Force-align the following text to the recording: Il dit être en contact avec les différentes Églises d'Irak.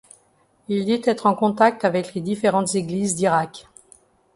Il 0.67 0.83
dit 0.87 0.99
être 1.07 1.27
en 1.27 1.35
contact 1.35 1.85
avec 1.85 2.15
les 2.15 2.21
différentes 2.21 2.73
Églises 2.73 3.13
d'Irak. 3.13 3.67